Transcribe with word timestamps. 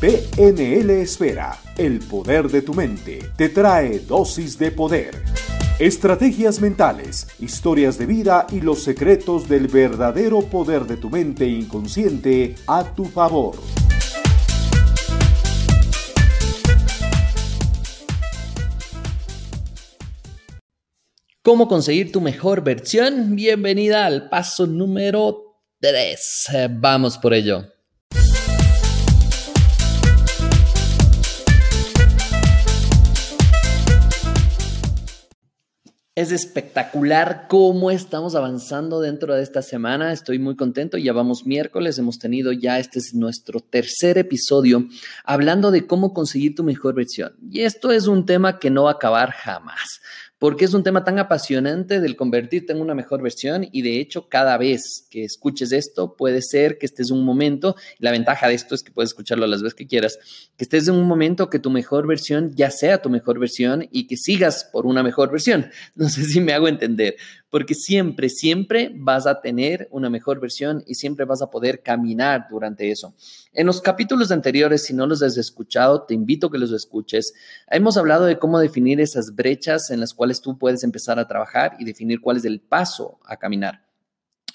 PNL 0.00 0.88
Esfera, 1.02 1.60
el 1.76 1.98
poder 1.98 2.48
de 2.48 2.62
tu 2.62 2.72
mente, 2.72 3.18
te 3.36 3.50
trae 3.50 3.98
dosis 3.98 4.58
de 4.58 4.70
poder. 4.70 5.22
Estrategias 5.78 6.58
mentales, 6.58 7.26
historias 7.38 7.98
de 7.98 8.06
vida 8.06 8.46
y 8.50 8.62
los 8.62 8.82
secretos 8.82 9.46
del 9.46 9.68
verdadero 9.68 10.40
poder 10.40 10.86
de 10.86 10.96
tu 10.96 11.10
mente 11.10 11.46
inconsciente 11.46 12.54
a 12.66 12.94
tu 12.94 13.04
favor. 13.04 13.56
¿Cómo 21.42 21.68
conseguir 21.68 22.10
tu 22.10 22.22
mejor 22.22 22.64
versión? 22.64 23.36
Bienvenida 23.36 24.06
al 24.06 24.30
paso 24.30 24.66
número 24.66 25.60
3. 25.80 26.48
Vamos 26.70 27.18
por 27.18 27.34
ello. 27.34 27.79
Es 36.20 36.32
espectacular 36.32 37.46
cómo 37.48 37.90
estamos 37.90 38.34
avanzando 38.34 39.00
dentro 39.00 39.34
de 39.34 39.42
esta 39.42 39.62
semana. 39.62 40.12
Estoy 40.12 40.38
muy 40.38 40.54
contento. 40.54 40.98
Ya 40.98 41.14
vamos 41.14 41.46
miércoles. 41.46 41.96
Hemos 41.98 42.18
tenido 42.18 42.52
ya, 42.52 42.78
este 42.78 42.98
es 42.98 43.14
nuestro 43.14 43.60
tercer 43.60 44.18
episodio 44.18 44.86
hablando 45.24 45.70
de 45.70 45.86
cómo 45.86 46.12
conseguir 46.12 46.54
tu 46.54 46.62
mejor 46.62 46.94
versión. 46.94 47.32
Y 47.50 47.60
esto 47.60 47.90
es 47.90 48.06
un 48.06 48.26
tema 48.26 48.58
que 48.58 48.68
no 48.68 48.82
va 48.82 48.90
a 48.90 48.94
acabar 48.96 49.30
jamás 49.30 50.02
porque 50.40 50.64
es 50.64 50.72
un 50.72 50.82
tema 50.82 51.04
tan 51.04 51.18
apasionante 51.18 52.00
del 52.00 52.16
convertirte 52.16 52.72
en 52.72 52.80
una 52.80 52.94
mejor 52.94 53.22
versión 53.22 53.68
y 53.70 53.82
de 53.82 54.00
hecho 54.00 54.28
cada 54.30 54.56
vez 54.56 55.06
que 55.10 55.22
escuches 55.22 55.70
esto 55.70 56.16
puede 56.16 56.40
ser 56.40 56.78
que 56.78 56.86
estés 56.86 57.10
en 57.10 57.18
un 57.18 57.26
momento, 57.26 57.76
la 57.98 58.10
ventaja 58.10 58.48
de 58.48 58.54
esto 58.54 58.74
es 58.74 58.82
que 58.82 58.90
puedes 58.90 59.10
escucharlo 59.10 59.46
las 59.46 59.62
veces 59.62 59.74
que 59.74 59.86
quieras, 59.86 60.18
que 60.56 60.64
estés 60.64 60.88
en 60.88 60.94
un 60.94 61.06
momento 61.06 61.50
que 61.50 61.58
tu 61.58 61.68
mejor 61.70 62.06
versión 62.06 62.52
ya 62.56 62.70
sea 62.70 63.02
tu 63.02 63.10
mejor 63.10 63.38
versión 63.38 63.86
y 63.92 64.06
que 64.06 64.16
sigas 64.16 64.64
por 64.64 64.86
una 64.86 65.02
mejor 65.02 65.30
versión. 65.30 65.70
No 65.94 66.08
sé 66.08 66.24
si 66.24 66.40
me 66.40 66.54
hago 66.54 66.68
entender, 66.68 67.16
porque 67.50 67.74
siempre, 67.74 68.28
siempre 68.28 68.92
vas 68.94 69.26
a 69.26 69.40
tener 69.40 69.88
una 69.90 70.08
mejor 70.08 70.40
versión 70.40 70.82
y 70.86 70.94
siempre 70.94 71.24
vas 71.24 71.42
a 71.42 71.50
poder 71.50 71.82
caminar 71.82 72.46
durante 72.48 72.90
eso. 72.90 73.14
En 73.52 73.66
los 73.66 73.80
capítulos 73.80 74.30
anteriores, 74.30 74.84
si 74.84 74.94
no 74.94 75.06
los 75.06 75.22
has 75.22 75.36
escuchado, 75.36 76.04
te 76.04 76.14
invito 76.14 76.46
a 76.46 76.50
que 76.50 76.58
los 76.58 76.72
escuches. 76.72 77.34
Hemos 77.68 77.96
hablado 77.96 78.24
de 78.24 78.38
cómo 78.38 78.58
definir 78.58 79.00
esas 79.00 79.34
brechas 79.34 79.90
en 79.90 80.00
las 80.00 80.14
cuales 80.14 80.40
tú 80.40 80.56
puedes 80.56 80.84
empezar 80.84 81.18
a 81.18 81.26
trabajar 81.26 81.76
y 81.78 81.84
definir 81.84 82.20
cuál 82.20 82.36
es 82.36 82.44
el 82.44 82.60
paso 82.60 83.18
a 83.24 83.36
caminar 83.36 83.89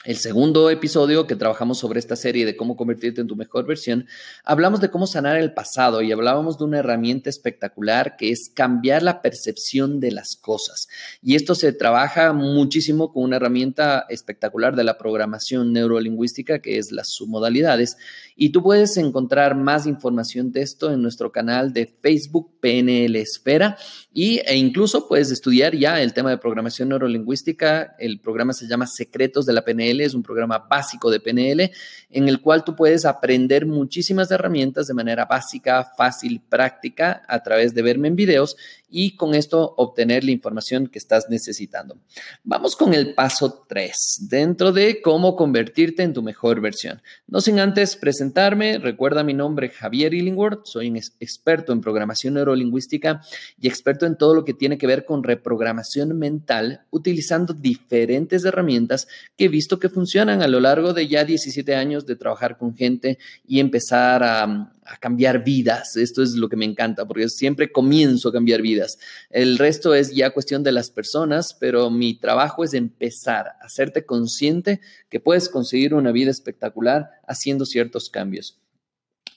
el 0.06 0.17
segundo 0.17 0.70
episodio 0.70 1.25
que 1.25 1.36
trabajamos 1.36 1.80
sobre 1.80 2.00
esta 2.00 2.16
serie 2.16 2.45
de 2.45 2.56
cómo 2.56 2.75
convertirte 2.75 3.22
en 3.22 3.28
tu 3.28 3.36
mejor 3.36 3.66
versión, 3.66 4.08
hablamos 4.44 4.80
de 4.80 4.92
cómo 4.92 5.08
sanar 5.08 5.36
el 5.38 5.53
pasado 5.53 6.03
y 6.03 6.12
hablábamos 6.12 6.59
de 6.59 6.66
una 6.66 6.80
herramienta 6.80 7.30
espectacular 7.30 8.16
que 8.16 8.30
es 8.30 8.52
cambiar 8.53 9.02
la 9.02 9.23
percepción 9.23 10.00
de 10.00 10.12
las 10.12 10.36
cosas. 10.36 10.88
Y 11.23 11.36
esto 11.36 11.56
se 11.56 11.73
trabaja 11.73 12.34
muchísimo 12.34 13.12
con 13.12 13.23
una 13.23 13.38
herramienta 13.38 14.06
espectacular 14.09 14.75
de 14.75 14.84
la 14.84 14.97
programación 15.00 15.73
neurolingüística 15.73 16.59
que 16.59 16.78
es 16.78 16.92
las 16.92 17.09
submodalidades. 17.09 17.97
Y 18.36 18.50
tú 18.50 18.62
puedes 18.62 18.97
encontrar 18.97 19.56
más 19.56 19.88
información 19.88 20.52
de 20.52 20.62
esto 20.62 20.92
en 20.92 21.02
nuestro 21.02 21.31
canal 21.31 21.73
de 21.73 21.88
Facebook 22.02 22.52
PNL 22.59 23.16
Esfera 23.16 23.78
y, 24.14 24.40
e 24.45 24.56
incluso 24.56 25.08
puedes 25.08 25.31
estudiar 25.31 25.75
ya 25.75 26.02
el 26.02 26.14
tema 26.14 26.30
de 26.30 26.38
programación 26.38 26.90
neurolingüística. 26.90 27.95
El 28.00 28.19
programa 28.19 28.53
se 28.53 28.67
llama 28.67 28.88
Secretos 28.88 29.45
de 29.45 29.53
la 29.53 29.64
PNL, 29.64 29.95
es 30.02 30.14
un 30.14 30.24
programa 30.24 30.60
básico 30.60 31.10
de 31.10 31.20
PNL 31.20 31.72
en 32.10 32.30
el 32.30 32.42
cual 32.42 32.64
tú 32.64 32.76
puedes 32.76 33.06
aprender 33.06 33.66
muchísimas 33.66 34.32
herramientas 34.32 34.88
de 34.88 34.94
manera 34.94 35.26
básica, 35.26 35.92
fácil, 35.98 36.42
práctica 36.48 37.24
a 37.28 37.44
través 37.44 37.74
de 37.74 37.82
verme 37.82 38.08
en 38.08 38.16
videos 38.16 38.56
y 38.90 39.16
con 39.18 39.36
esto 39.36 39.74
obtener 39.78 40.24
la 40.24 40.32
información 40.32 40.88
que 40.88 41.00
estás 41.00 41.25
necesitando. 41.30 41.97
Vamos 42.44 42.75
con 42.75 42.94
el 42.94 43.14
paso 43.14 43.66
3, 43.68 44.28
dentro 44.30 44.72
de 44.72 45.02
cómo 45.02 45.36
convertirte 45.36 46.03
en 46.03 46.14
tu 46.14 46.22
mejor 46.22 46.62
versión. 46.62 47.02
No 47.28 47.42
sin 47.42 47.59
antes 47.59 47.98
presentarme, 47.98 48.78
recuerda 48.78 49.24
mi 49.24 49.34
nombre 49.34 49.69
Javier 49.69 50.14
Illingworth, 50.14 50.66
soy 50.66 50.90
un 50.90 50.96
experto 50.96 51.74
en 51.74 51.81
programación 51.81 52.36
neurolingüística 52.36 53.22
y 53.59 53.68
experto 53.68 54.06
en 54.06 54.18
todo 54.18 54.34
lo 54.34 54.46
que 54.46 54.53
tiene 54.53 54.78
que 54.78 54.88
ver 54.88 55.03
con 55.03 55.24
reprogramación 55.24 56.18
mental 56.18 56.86
utilizando 56.90 57.53
diferentes 57.53 58.46
herramientas 58.46 59.08
que 59.36 59.46
he 59.46 59.50
visto 59.50 59.80
que 59.80 59.84
funcionan 59.90 60.41
a 60.41 60.47
lo 60.47 60.59
largo 60.59 60.94
de 60.94 61.07
ya 61.07 61.23
17 61.23 61.75
años 61.75 62.06
de 62.06 62.16
trabajar 62.16 62.57
con 62.57 62.75
gente 62.75 63.18
y 63.47 63.59
empezar 63.59 64.23
a 64.23 64.72
a 64.85 64.97
cambiar 64.97 65.44
vidas. 65.44 65.97
Esto 65.97 66.22
es 66.22 66.34
lo 66.35 66.47
que 66.47 66.56
me 66.56 66.66
encanta, 66.66 67.06
porque 67.06 67.28
siempre 67.28 67.72
comienzo 67.72 68.29
a 68.29 68.31
cambiar 68.31 68.62
vidas. 68.62 68.97
El 69.29 69.57
resto 69.57 69.95
es 69.95 70.13
ya 70.13 70.29
cuestión 70.29 70.63
de 70.63 70.72
las 70.72 70.91
personas, 70.91 71.56
pero 71.59 71.90
mi 71.90 72.13
trabajo 72.13 72.63
es 72.63 72.74
empezar 72.74 73.47
a 73.47 73.66
hacerte 73.66 74.06
consciente 74.06 74.79
que 75.09 75.19
puedes 75.19 75.50
conseguir 75.50 75.94
una 75.94 76.12
vida 76.12 76.31
espectacular 76.31 77.09
haciendo 77.28 77.66
ciertos 77.66 78.09
cambios. 78.09 78.59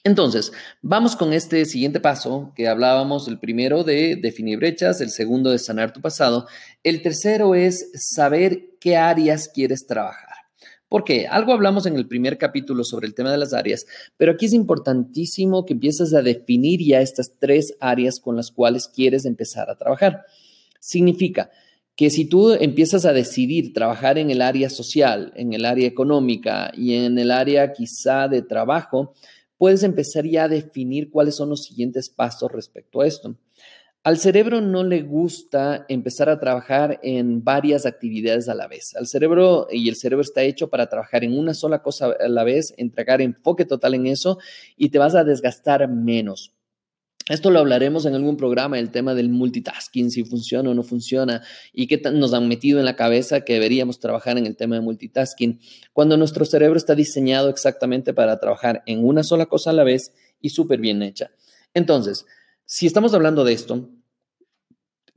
Entonces, 0.05 0.53
vamos 0.81 1.15
con 1.17 1.33
este 1.33 1.65
siguiente 1.65 1.99
paso 1.99 2.53
que 2.55 2.69
hablábamos, 2.69 3.27
el 3.27 3.37
primero 3.37 3.83
de 3.83 4.15
definir 4.15 4.57
brechas, 4.57 5.01
el 5.01 5.09
segundo 5.09 5.49
de 5.49 5.59
sanar 5.59 5.91
tu 5.91 5.99
pasado, 5.99 6.47
el 6.83 7.01
tercero 7.01 7.53
es 7.53 7.91
saber 7.95 8.77
qué 8.79 8.95
áreas 8.95 9.49
quieres 9.53 9.85
trabajar. 9.85 10.28
Porque 10.89 11.27
algo 11.27 11.53
hablamos 11.53 11.85
en 11.85 11.95
el 11.95 12.07
primer 12.07 12.37
capítulo 12.37 12.83
sobre 12.83 13.07
el 13.07 13.13
tema 13.13 13.31
de 13.31 13.37
las 13.37 13.53
áreas, 13.53 13.85
pero 14.17 14.33
aquí 14.33 14.47
es 14.47 14.53
importantísimo 14.53 15.65
que 15.65 15.73
empieces 15.73 16.13
a 16.13 16.23
definir 16.23 16.83
ya 16.83 16.99
estas 16.99 17.33
tres 17.39 17.75
áreas 17.79 18.19
con 18.19 18.35
las 18.35 18.51
cuales 18.51 18.87
quieres 18.87 19.25
empezar 19.25 19.69
a 19.69 19.77
trabajar. 19.77 20.25
Significa 20.79 21.51
que 21.95 22.09
si 22.09 22.25
tú 22.25 22.53
empiezas 22.53 23.05
a 23.05 23.13
decidir 23.13 23.73
trabajar 23.73 24.17
en 24.17 24.31
el 24.31 24.41
área 24.41 24.69
social, 24.69 25.31
en 25.35 25.53
el 25.53 25.65
área 25.65 25.85
económica 25.85 26.71
y 26.75 26.93
en 26.93 27.19
el 27.19 27.29
área 27.29 27.71
quizá 27.73 28.27
de 28.27 28.41
trabajo, 28.41 29.13
puedes 29.57 29.83
empezar 29.83 30.25
ya 30.25 30.45
a 30.45 30.47
definir 30.47 31.11
cuáles 31.11 31.35
son 31.35 31.49
los 31.49 31.63
siguientes 31.63 32.09
pasos 32.09 32.51
respecto 32.51 33.01
a 33.01 33.07
esto. 33.07 33.35
Al 34.01 34.17
cerebro 34.17 34.61
no 34.61 34.85
le 34.85 35.01
gusta 35.01 35.85
empezar 35.89 36.29
a 36.29 36.39
trabajar 36.39 37.01
en 37.03 37.43
varias 37.43 37.85
actividades 37.85 38.47
a 38.47 38.55
la 38.55 38.67
vez. 38.67 38.95
Al 38.95 39.07
cerebro, 39.07 39.67
y 39.69 39.89
el 39.89 39.97
cerebro 39.97 40.21
está 40.21 40.41
hecho 40.43 40.69
para 40.69 40.87
trabajar 40.87 41.25
en 41.25 41.37
una 41.37 41.53
sola 41.53 41.81
cosa 41.81 42.15
a 42.17 42.29
la 42.29 42.45
vez, 42.45 42.73
entregar 42.77 43.21
enfoque 43.21 43.65
total 43.65 43.95
en 43.95 44.07
eso 44.07 44.37
y 44.77 44.89
te 44.89 44.99
vas 44.99 45.15
a 45.15 45.25
desgastar 45.25 45.89
menos. 45.89 46.53
Esto 47.27 47.51
lo 47.51 47.59
hablaremos 47.59 48.05
en 48.05 48.15
algún 48.15 48.37
programa, 48.37 48.79
el 48.79 48.89
tema 48.89 49.13
del 49.13 49.29
multitasking, 49.29 50.09
si 50.09 50.23
funciona 50.23 50.71
o 50.71 50.73
no 50.73 50.81
funciona, 50.81 51.43
y 51.73 51.85
qué 51.85 52.01
nos 52.11 52.33
han 52.33 52.47
metido 52.47 52.79
en 52.79 52.85
la 52.85 52.95
cabeza 52.95 53.41
que 53.41 53.53
deberíamos 53.53 53.99
trabajar 53.99 54.37
en 54.37 54.47
el 54.47 54.55
tema 54.55 54.75
de 54.75 54.81
multitasking, 54.81 55.59
cuando 55.93 56.17
nuestro 56.17 56.45
cerebro 56.45 56.77
está 56.77 56.95
diseñado 56.95 57.49
exactamente 57.49 58.15
para 58.15 58.39
trabajar 58.39 58.81
en 58.87 59.05
una 59.05 59.23
sola 59.23 59.45
cosa 59.45 59.69
a 59.69 59.73
la 59.73 59.83
vez 59.83 60.11
y 60.41 60.49
súper 60.49 60.79
bien 60.79 61.03
hecha. 61.03 61.29
Entonces, 61.75 62.25
si 62.71 62.85
estamos 62.85 63.15
hablando 63.15 63.43
de 63.45 63.53
esto, 63.53 63.89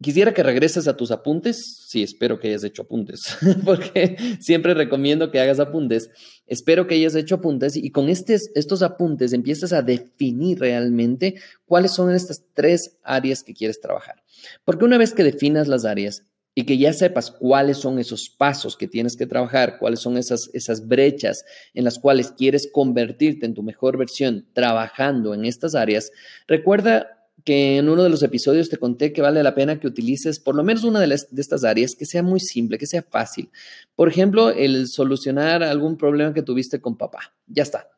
quisiera 0.01 0.33
que 0.33 0.43
regreses 0.43 0.89
a 0.89 0.97
tus 0.97 1.11
apuntes. 1.11 1.85
Sí, 1.87 2.03
espero 2.03 2.41
que 2.41 2.49
hayas 2.49 2.65
hecho 2.65 2.81
apuntes, 2.81 3.37
porque 3.67 4.17
siempre 4.41 4.73
recomiendo 4.73 5.31
que 5.31 5.39
hagas 5.39 5.61
apuntes. 5.61 6.09
Espero 6.47 6.87
que 6.87 6.95
hayas 6.95 7.15
hecho 7.15 7.35
apuntes 7.35 7.77
y 7.77 7.91
con 7.91 8.09
estos 8.09 8.83
apuntes 8.83 9.35
empiezas 9.35 9.75
a 9.75 9.83
definir 9.83 10.61
realmente 10.61 11.35
cuáles 11.67 11.91
son 11.91 12.11
estas 12.15 12.43
tres 12.55 12.97
áreas 13.03 13.43
que 13.43 13.53
quieres 13.53 13.83
trabajar. 13.83 14.23
Porque 14.65 14.87
una 14.87 14.97
vez 14.97 15.13
que 15.13 15.23
definas 15.23 15.69
las 15.69 15.85
áreas, 15.85 16.23
y 16.55 16.65
que 16.65 16.77
ya 16.77 16.93
sepas 16.93 17.31
cuáles 17.31 17.79
son 17.79 17.99
esos 17.99 18.29
pasos 18.29 18.77
que 18.77 18.87
tienes 18.87 19.17
que 19.17 19.27
trabajar, 19.27 19.79
cuáles 19.79 20.01
son 20.01 20.19
esas, 20.19 20.51
esas 20.53 20.87
brechas 20.87 21.47
en 21.73 21.85
las 21.85 21.99
cuales 21.99 22.31
quieres 22.31 22.69
convertirte 22.71 23.47
en 23.47 23.55
tu 23.55 23.63
mejor 23.63 23.97
versión 23.97 24.47
trabajando 24.53 25.33
en 25.33 25.47
estas 25.47 25.75
áreas, 25.75 26.11
recuerda 26.47 27.22
que 27.45 27.79
en 27.79 27.89
uno 27.89 28.03
de 28.03 28.09
los 28.09 28.23
episodios 28.23 28.69
te 28.69 28.77
conté 28.77 29.13
que 29.13 29.23
vale 29.23 29.43
la 29.43 29.55
pena 29.55 29.81
que 29.81 29.87
utilices 29.87 30.39
por 30.39 30.55
lo 30.55 30.63
menos 30.63 30.85
una 30.85 31.01
de, 31.01 31.15
estas 31.15 31.65
áreas 31.65 31.95
que 31.95 32.07
sea 32.07 32.23
muy 32.23 32.41
simple, 32.41 32.79
que 32.79 32.87
sea 32.87 33.03
fácil. 33.03 33.51
Por 33.95 34.09
ejemplo, 34.09 34.51
el 34.51 34.89
solucionar 34.89 35.63
algún 35.63 35.97
problema 35.97 36.35
que 36.35 36.43
tuviste 36.43 36.81
con 36.81 36.97
papá. 36.97 37.35
Ya 37.47 37.63
está. 37.63 37.89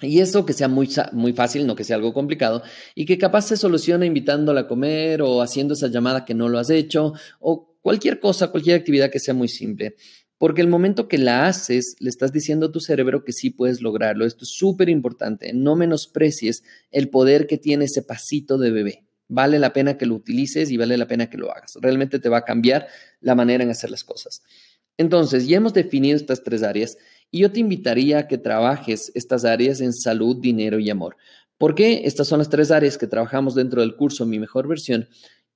Y 0.00 0.20
eso 0.20 0.46
que 0.46 0.52
sea 0.52 0.68
muy, 0.68 0.88
muy 1.12 1.32
fácil, 1.32 1.66
no 1.66 1.74
que 1.74 1.82
sea 1.82 1.96
algo 1.96 2.14
complicado, 2.14 2.62
y 2.94 3.04
que 3.04 3.18
capaz 3.18 3.42
se 3.42 3.56
soluciona 3.56 4.06
invitándola 4.06 4.60
a 4.60 4.68
comer 4.68 5.22
o 5.22 5.42
haciendo 5.42 5.74
esa 5.74 5.88
llamada 5.88 6.24
que 6.24 6.34
no 6.34 6.48
lo 6.48 6.60
has 6.60 6.70
hecho, 6.70 7.14
o 7.40 7.76
cualquier 7.82 8.20
cosa, 8.20 8.48
cualquier 8.48 8.76
actividad 8.76 9.10
que 9.10 9.18
sea 9.18 9.34
muy 9.34 9.48
simple. 9.48 9.96
Porque 10.38 10.60
el 10.60 10.68
momento 10.68 11.08
que 11.08 11.18
la 11.18 11.46
haces, 11.46 11.96
le 11.98 12.08
estás 12.08 12.32
diciendo 12.32 12.66
a 12.66 12.72
tu 12.72 12.80
cerebro 12.80 13.24
que 13.24 13.32
sí 13.32 13.50
puedes 13.50 13.82
lograrlo. 13.82 14.24
Esto 14.24 14.44
es 14.44 14.50
súper 14.50 14.88
importante. 14.88 15.52
No 15.52 15.74
menosprecies 15.74 16.62
el 16.92 17.10
poder 17.10 17.46
que 17.48 17.58
tiene 17.58 17.86
ese 17.86 18.02
pasito 18.02 18.56
de 18.56 18.70
bebé. 18.70 19.04
Vale 19.26 19.58
la 19.58 19.72
pena 19.72 19.98
que 19.98 20.06
lo 20.06 20.14
utilices 20.14 20.70
y 20.70 20.76
vale 20.76 20.96
la 20.96 21.08
pena 21.08 21.28
que 21.28 21.36
lo 21.36 21.52
hagas. 21.52 21.76
Realmente 21.80 22.18
te 22.18 22.28
va 22.28 22.38
a 22.38 22.44
cambiar 22.44 22.86
la 23.20 23.34
manera 23.34 23.64
en 23.64 23.70
hacer 23.70 23.90
las 23.90 24.04
cosas. 24.04 24.42
Entonces, 24.96 25.46
ya 25.46 25.58
hemos 25.58 25.74
definido 25.74 26.16
estas 26.16 26.42
tres 26.42 26.62
áreas 26.62 26.96
y 27.30 27.40
yo 27.40 27.52
te 27.52 27.60
invitaría 27.60 28.20
a 28.20 28.26
que 28.26 28.38
trabajes 28.38 29.12
estas 29.14 29.44
áreas 29.44 29.80
en 29.80 29.92
salud, 29.92 30.36
dinero 30.40 30.78
y 30.78 30.88
amor. 30.88 31.16
¿Por 31.58 31.74
qué? 31.74 32.02
Estas 32.04 32.28
son 32.28 32.38
las 32.38 32.48
tres 32.48 32.70
áreas 32.70 32.96
que 32.96 33.08
trabajamos 33.08 33.54
dentro 33.56 33.80
del 33.80 33.96
curso 33.96 34.24
Mi 34.24 34.38
Mejor 34.38 34.68
Versión. 34.68 35.08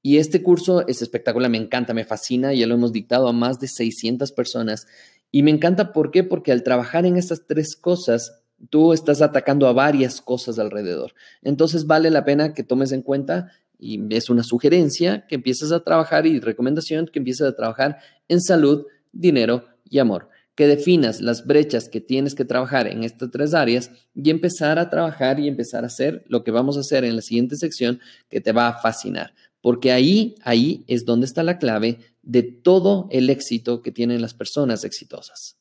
Y 0.03 0.19
este 0.19 0.43
curso 0.43 0.87
es 0.89 1.01
espectacular, 1.01 1.49
me 1.49 1.59
encanta, 1.59 1.95
me 1.95 2.05
fascina, 2.05 2.53
ya 2.53 2.67
lo 2.67 2.75
hemos 2.75 2.93
dictado 2.93 3.29
a 3.29 3.33
más 3.33 3.61
de 3.61 3.69
600 3.69 4.33
personas. 4.33 4.87
Y 5.31 5.45
me 5.45 5.53
encanta, 5.53 5.93
¿por 5.93 6.11
qué? 6.11 6.25
Porque 6.25 6.51
al 6.51 6.65
trabajar 6.65 7.07
en 7.07 7.17
estas 7.17 7.47
tres 7.47 7.77
cosas, 7.77 8.43
tú 8.69 8.93
estás 8.93 9.23
atacando 9.23 9.67
a 9.67 9.73
varias 9.73 10.21
cosas 10.21 10.59
alrededor. 10.59 11.15
Entonces 11.43 11.87
vale 11.87 12.11
la 12.11 12.25
pena 12.25 12.53
que 12.53 12.65
tomes 12.65 12.93
en 12.93 13.03
cuenta 13.03 13.53
y 13.79 14.15
es 14.15 14.31
una 14.31 14.45
sugerencia 14.45 15.27
que 15.27 15.37
empieces 15.37 15.73
a 15.73 15.83
trabajar 15.83 16.27
y 16.27 16.39
recomendación 16.39 17.09
que 17.13 17.19
empieces 17.19 17.47
a 17.47 17.57
trabajar 17.57 17.99
en 18.29 18.41
salud, 18.41 18.87
dinero 19.13 19.67
y 19.89 19.99
amor. 19.99 20.29
Que 20.55 20.67
definas 20.67 21.21
las 21.21 21.47
brechas 21.47 21.89
que 21.89 22.01
tienes 22.01 22.35
que 22.35 22.45
trabajar 22.45 22.87
en 22.87 23.05
estas 23.05 23.31
tres 23.31 23.55
áreas 23.55 23.91
y 24.15 24.31
empezar 24.31 24.79
a 24.79 24.91
trabajar 24.91 25.41
y 25.41 25.49
empezar 25.49 25.83
a 25.83 25.87
hacer 25.87 26.25
lo 26.29 26.45
que 26.45 26.51
vamos 26.51 26.77
a 26.77 26.81
hacer 26.81 27.05
en 27.05 27.17
la 27.17 27.23
siguiente 27.23 27.57
sección 27.57 28.01
que 28.29 28.41
te 28.41 28.53
va 28.53 28.69
a 28.69 28.79
fascinar. 28.81 29.33
Porque 29.63 29.93
ahí, 29.93 30.35
ahí 30.43 30.85
es 30.89 31.05
donde 31.07 31.25
está 31.25 31.43
la 31.43 31.59
clave 31.59 31.99
de 32.21 32.43
todo 32.43 33.07
el 33.11 33.31
éxito 33.31 33.81
que 33.81 33.93
tienen 33.93 34.21
las 34.21 34.35
personas 34.35 34.85
exitosas. 34.85 35.57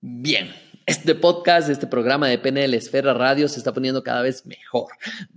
Bien, 0.00 0.48
este 0.88 1.14
podcast, 1.14 1.68
este 1.68 1.86
programa 1.86 2.28
de 2.28 2.38
PNL 2.38 2.72
Esfera 2.72 3.12
Radio 3.12 3.46
se 3.46 3.58
está 3.58 3.74
poniendo 3.74 4.02
cada 4.02 4.22
vez 4.22 4.46
mejor. 4.46 4.86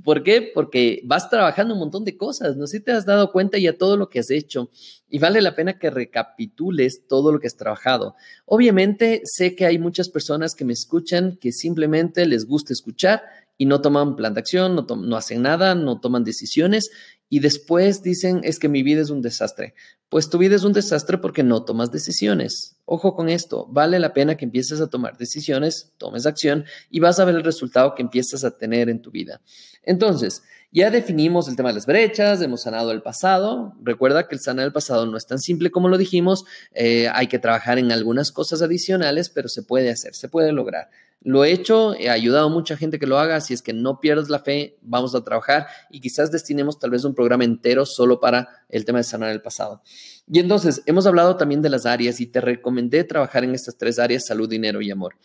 ¿Por 0.02 0.24
qué? 0.24 0.50
Porque 0.56 1.02
vas 1.04 1.30
trabajando 1.30 1.74
un 1.74 1.82
montón 1.82 2.06
de 2.06 2.16
cosas, 2.16 2.56
no 2.56 2.68
sé 2.68 2.78
si 2.78 2.84
te 2.86 2.94
has 2.94 3.06
dado 3.06 3.34
cuenta 3.34 3.58
ya 3.58 3.78
todo 3.78 3.98
lo 3.98 4.10
que 4.10 4.20
has 4.20 4.32
hecho 4.32 4.70
y 5.10 5.20
vale 5.20 5.42
la 5.42 5.54
pena 5.54 5.78
que 5.78 5.90
recapitules 5.90 7.06
todo 7.06 7.34
lo 7.34 7.40
que 7.42 7.48
has 7.48 7.58
trabajado. 7.58 8.16
Obviamente 8.46 9.24
sé 9.26 9.54
que 9.54 9.66
hay 9.66 9.78
muchas 9.78 10.08
personas 10.08 10.56
que 10.56 10.64
me 10.64 10.72
escuchan 10.72 11.36
que 11.36 11.52
simplemente 11.52 12.26
les 12.26 12.48
gusta 12.48 12.72
escuchar 12.72 13.22
y 13.58 13.66
no 13.66 13.82
toman 13.82 14.16
plan 14.16 14.34
de 14.34 14.40
acción, 14.40 14.74
no, 14.74 14.86
no 14.96 15.18
hacen 15.18 15.42
nada, 15.42 15.76
no 15.76 16.00
toman 16.00 16.24
decisiones 16.24 16.92
y 17.32 17.40
después 17.40 18.04
dicen 18.04 18.42
es 18.44 18.60
que 18.60 18.68
mi 18.68 18.84
vida 18.84 19.02
es 19.02 19.10
un 19.10 19.22
desastre. 19.22 19.74
Pues 20.10 20.30
tu 20.30 20.38
vida 20.38 20.58
es 20.58 20.66
un 20.66 20.74
desastre 20.74 21.18
porque 21.18 21.44
no 21.44 21.64
tomas 21.64 21.90
decisiones. 21.90 22.76
Ojo 22.84 23.16
con 23.16 23.30
esto, 23.30 23.68
vale 23.72 24.00
la 24.00 24.12
pena 24.12 24.36
que 24.36 24.44
empieces 24.44 24.82
a 24.82 24.90
tomar 24.90 25.18
decisiones, 25.18 25.94
tomes 25.98 26.26
acción 26.26 26.66
y 26.90 27.00
vas 27.00 27.20
a 27.20 27.26
ver 27.26 27.36
el 27.36 27.46
resultado 27.46 27.96
que 27.96 28.02
empiezas 28.02 28.44
a 28.44 28.58
tener 28.58 28.90
en 28.90 29.02
tu 29.02 29.12
vida. 29.12 29.40
Entonces, 29.82 30.44
ya 30.72 30.90
definimos 30.90 31.50
el 31.50 31.56
tema 31.56 31.70
de 31.70 31.76
las 31.76 31.86
brechas, 31.86 32.42
hemos 32.42 32.62
sanado 32.62 32.92
el 32.92 33.02
pasado. 33.02 33.74
Recuerda 33.84 34.28
que 34.28 34.36
el 34.36 34.42
sanar 34.42 34.66
el 34.66 34.72
pasado 34.72 35.06
no 35.06 35.18
es 35.18 35.26
tan 35.26 35.40
simple 35.40 35.70
como 35.70 35.90
lo 35.90 35.98
dijimos, 35.98 36.46
eh, 36.72 37.10
hay 37.14 37.28
que 37.28 37.40
trabajar 37.40 37.78
en 37.78 37.92
algunas 37.92 38.32
cosas 38.32 38.62
adicionales, 38.62 39.30
pero 39.30 39.50
se 39.50 39.64
puede 39.64 39.90
hacer, 39.90 40.16
se 40.16 40.30
puede 40.30 40.54
lograr. 40.54 40.90
Lo 41.24 41.44
he 41.44 41.52
hecho, 41.52 41.94
he 41.94 42.10
ayudado 42.10 42.48
a 42.48 42.50
mucha 42.50 42.78
gente 42.78 42.98
que 42.98 43.06
lo 43.06 43.20
haga, 43.20 43.42
si 43.42 43.54
es 43.54 43.62
que 43.62 43.74
no 43.74 44.00
pierdas 44.00 44.30
la 44.30 44.40
fe, 44.40 44.78
vamos 44.82 45.14
a 45.14 45.24
trabajar 45.24 45.68
y 45.92 46.00
quizás 46.00 46.32
destinemos 46.32 46.80
tal 46.80 46.90
vez 46.90 47.04
un 47.04 47.14
programa 47.14 47.44
entero 47.44 47.86
solo 47.86 48.20
para 48.20 48.48
el 48.70 48.86
tema 48.86 49.00
de 49.00 49.04
sanar 49.04 49.30
el 49.30 49.42
pasado. 49.42 49.84
Y 50.26 50.40
entonces, 50.40 50.82
hemos 50.88 51.06
hablado 51.06 51.36
también 51.36 51.62
de 51.62 51.70
las 51.70 51.86
áreas 51.86 52.22
y 52.22 52.28
te 52.28 52.42
recomendé 52.42 53.04
trabajar 53.04 53.44
en 53.44 53.54
estas 53.54 53.78
tres 53.78 54.00
áreas, 54.00 54.26
salud, 54.26 54.50
dinero 54.50 54.82
y 54.82 54.90
amor. 54.90 55.16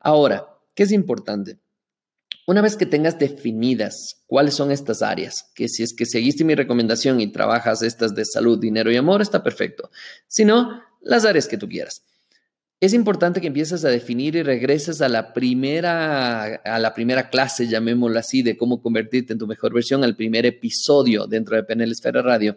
Ahora, 0.00 0.46
¿qué 0.74 0.82
es 0.82 0.92
importante? 0.92 1.58
Una 2.46 2.62
vez 2.62 2.76
que 2.76 2.86
tengas 2.86 3.18
definidas 3.18 4.22
cuáles 4.26 4.54
son 4.54 4.70
estas 4.70 5.02
áreas, 5.02 5.50
que 5.54 5.68
si 5.68 5.82
es 5.82 5.92
que 5.94 6.06
seguiste 6.06 6.44
mi 6.44 6.54
recomendación 6.54 7.20
y 7.20 7.32
trabajas 7.32 7.82
estas 7.82 8.14
de 8.14 8.24
salud, 8.24 8.58
dinero 8.58 8.90
y 8.90 8.96
amor, 8.96 9.20
está 9.20 9.42
perfecto. 9.42 9.90
Si 10.28 10.44
no, 10.44 10.80
las 11.00 11.24
áreas 11.24 11.48
que 11.48 11.58
tú 11.58 11.68
quieras 11.68 12.02
es 12.78 12.92
importante 12.92 13.40
que 13.40 13.46
empieces 13.46 13.84
a 13.84 13.88
definir 13.88 14.36
y 14.36 14.42
regreses 14.42 15.00
a 15.00 15.08
la 15.08 15.32
primera, 15.32 16.56
a 16.56 16.78
la 16.78 16.92
primera 16.92 17.30
clase, 17.30 17.68
llamémoslo 17.68 18.18
así, 18.18 18.42
de 18.42 18.58
cómo 18.58 18.82
convertirte 18.82 19.32
en 19.32 19.38
tu 19.38 19.46
mejor 19.46 19.72
versión, 19.72 20.04
al 20.04 20.14
primer 20.14 20.44
episodio 20.44 21.26
dentro 21.26 21.56
de 21.56 21.62
PNL 21.62 21.90
Esfera 21.90 22.20
Radio. 22.20 22.56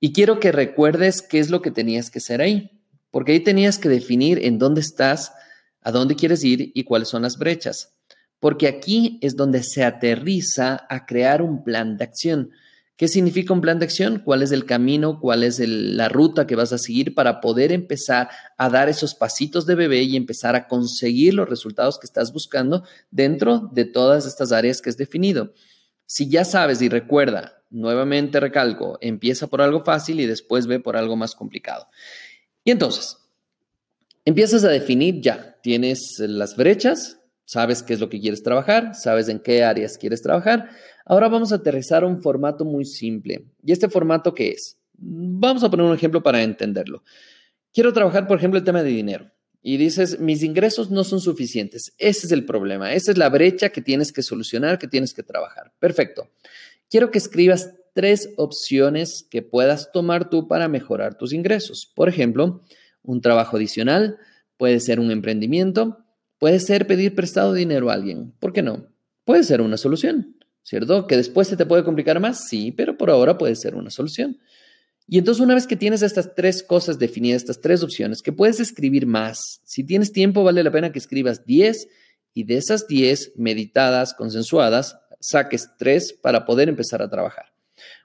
Y 0.00 0.12
quiero 0.12 0.40
que 0.40 0.50
recuerdes 0.50 1.22
qué 1.22 1.38
es 1.38 1.50
lo 1.50 1.62
que 1.62 1.70
tenías 1.70 2.10
que 2.10 2.18
hacer 2.18 2.40
ahí, 2.40 2.82
porque 3.12 3.32
ahí 3.32 3.40
tenías 3.40 3.78
que 3.78 3.88
definir 3.88 4.44
en 4.44 4.58
dónde 4.58 4.80
estás, 4.80 5.32
a 5.80 5.92
dónde 5.92 6.16
quieres 6.16 6.42
ir 6.42 6.72
y 6.74 6.82
cuáles 6.82 7.08
son 7.08 7.22
las 7.22 7.38
brechas. 7.38 7.94
Porque 8.40 8.66
aquí 8.66 9.18
es 9.22 9.36
donde 9.36 9.62
se 9.62 9.84
aterriza 9.84 10.86
a 10.88 11.06
crear 11.06 11.42
un 11.42 11.62
plan 11.62 11.96
de 11.96 12.04
acción. 12.04 12.50
¿Qué 12.96 13.08
significa 13.08 13.54
un 13.54 13.62
plan 13.62 13.78
de 13.78 13.84
acción? 13.84 14.18
¿Cuál 14.18 14.42
es 14.42 14.52
el 14.52 14.66
camino? 14.66 15.20
¿Cuál 15.20 15.42
es 15.42 15.58
la 15.58 16.08
ruta 16.10 16.46
que 16.46 16.56
vas 16.56 16.72
a 16.72 16.78
seguir 16.78 17.14
para 17.14 17.40
poder 17.40 17.72
empezar 17.72 18.28
a 18.58 18.68
dar 18.68 18.88
esos 18.88 19.14
pasitos 19.14 19.64
de 19.64 19.74
bebé 19.74 20.02
y 20.02 20.16
empezar 20.16 20.54
a 20.54 20.68
conseguir 20.68 21.32
los 21.32 21.48
resultados 21.48 21.98
que 21.98 22.06
estás 22.06 22.32
buscando 22.32 22.84
dentro 23.10 23.70
de 23.72 23.86
todas 23.86 24.26
estas 24.26 24.52
áreas 24.52 24.82
que 24.82 24.90
has 24.90 24.98
definido? 24.98 25.54
Si 26.04 26.28
ya 26.28 26.44
sabes 26.44 26.82
y 26.82 26.88
recuerda, 26.88 27.62
nuevamente 27.70 28.40
recalco, 28.40 28.98
empieza 29.00 29.46
por 29.46 29.62
algo 29.62 29.82
fácil 29.82 30.20
y 30.20 30.26
después 30.26 30.66
ve 30.66 30.80
por 30.80 30.96
algo 30.96 31.16
más 31.16 31.34
complicado. 31.34 31.88
Y 32.64 32.70
entonces, 32.70 33.16
empiezas 34.24 34.64
a 34.64 34.68
definir 34.68 35.20
ya, 35.22 35.56
tienes 35.62 36.16
las 36.18 36.56
brechas, 36.56 37.19
sabes 37.50 37.82
qué 37.82 37.94
es 37.94 38.00
lo 38.00 38.08
que 38.08 38.20
quieres 38.20 38.42
trabajar, 38.44 38.94
sabes 38.94 39.28
en 39.28 39.40
qué 39.40 39.64
áreas 39.64 39.98
quieres 39.98 40.22
trabajar 40.22 40.68
Ahora 41.10 41.28
vamos 41.28 41.50
a 41.50 41.56
aterrizar 41.56 42.04
un 42.04 42.22
formato 42.22 42.64
muy 42.64 42.84
simple. 42.84 43.44
¿Y 43.64 43.72
este 43.72 43.88
formato 43.88 44.32
qué 44.32 44.50
es? 44.50 44.78
Vamos 44.96 45.64
a 45.64 45.68
poner 45.68 45.84
un 45.84 45.92
ejemplo 45.92 46.22
para 46.22 46.40
entenderlo. 46.40 47.02
Quiero 47.72 47.92
trabajar, 47.92 48.28
por 48.28 48.38
ejemplo, 48.38 48.58
el 48.58 48.64
tema 48.64 48.84
de 48.84 48.90
dinero. 48.90 49.28
Y 49.60 49.76
dices, 49.76 50.20
mis 50.20 50.44
ingresos 50.44 50.92
no 50.92 51.02
son 51.02 51.20
suficientes. 51.20 51.94
Ese 51.98 52.28
es 52.28 52.32
el 52.32 52.46
problema. 52.46 52.94
Esa 52.94 53.10
es 53.10 53.18
la 53.18 53.28
brecha 53.28 53.70
que 53.70 53.82
tienes 53.82 54.12
que 54.12 54.22
solucionar, 54.22 54.78
que 54.78 54.86
tienes 54.86 55.12
que 55.12 55.24
trabajar. 55.24 55.72
Perfecto. 55.80 56.30
Quiero 56.88 57.10
que 57.10 57.18
escribas 57.18 57.74
tres 57.92 58.30
opciones 58.36 59.26
que 59.28 59.42
puedas 59.42 59.90
tomar 59.90 60.30
tú 60.30 60.46
para 60.46 60.68
mejorar 60.68 61.16
tus 61.16 61.32
ingresos. 61.32 61.90
Por 61.92 62.08
ejemplo, 62.08 62.62
un 63.02 63.20
trabajo 63.20 63.56
adicional, 63.56 64.16
puede 64.56 64.78
ser 64.78 65.00
un 65.00 65.10
emprendimiento, 65.10 66.04
puede 66.40 66.58
ser 66.58 66.88
pedir 66.88 67.14
prestado 67.14 67.54
dinero 67.54 67.88
a 67.88 67.94
alguien. 67.94 68.32
¿Por 68.40 68.52
qué 68.52 68.62
no? 68.62 68.88
Puede 69.24 69.44
ser 69.44 69.60
una 69.60 69.76
solución. 69.76 70.34
¿cierto? 70.62 71.06
Que 71.06 71.16
después 71.16 71.48
se 71.48 71.56
te 71.56 71.66
puede 71.66 71.84
complicar 71.84 72.20
más, 72.20 72.46
sí, 72.48 72.72
pero 72.72 72.96
por 72.96 73.10
ahora 73.10 73.38
puede 73.38 73.56
ser 73.56 73.74
una 73.74 73.90
solución. 73.90 74.38
Y 75.08 75.18
entonces 75.18 75.42
una 75.42 75.54
vez 75.54 75.66
que 75.66 75.76
tienes 75.76 76.02
estas 76.02 76.34
tres 76.34 76.62
cosas 76.62 76.98
definidas, 76.98 77.42
estas 77.42 77.60
tres 77.60 77.82
opciones, 77.82 78.22
que 78.22 78.32
puedes 78.32 78.60
escribir 78.60 79.06
más, 79.06 79.60
si 79.64 79.82
tienes 79.82 80.12
tiempo 80.12 80.44
vale 80.44 80.62
la 80.62 80.70
pena 80.70 80.92
que 80.92 81.00
escribas 81.00 81.44
10 81.44 81.88
y 82.34 82.44
de 82.44 82.56
esas 82.56 82.86
10 82.86 83.32
meditadas, 83.36 84.14
consensuadas, 84.14 84.96
saques 85.18 85.70
tres 85.76 86.12
para 86.12 86.44
poder 86.44 86.68
empezar 86.68 87.02
a 87.02 87.10
trabajar. 87.10 87.46